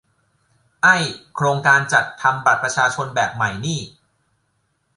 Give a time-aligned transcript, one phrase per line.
[0.81, 0.97] ไอ้
[1.35, 3.79] "โครงการจัดทำบัตรประชาชนแบบใหม่" นี่